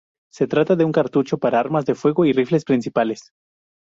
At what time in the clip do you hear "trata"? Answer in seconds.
0.47-0.75